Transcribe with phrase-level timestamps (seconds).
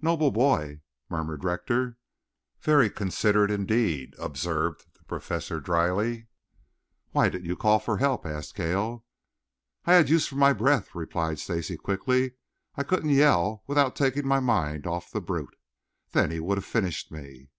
[0.00, 0.80] "Noble boy!"
[1.10, 1.98] murmured Rector.
[2.62, 6.28] "Very considerate, indeed," observed the Professor dryly.
[7.10, 9.04] "Why didn't you call for help?" asked Cale.
[9.84, 12.36] "I had use for my breath," replied Stacy quickly.
[12.74, 15.56] "I couldn't yell without taking my mind off the brute.
[16.12, 17.50] Then he would have finished me.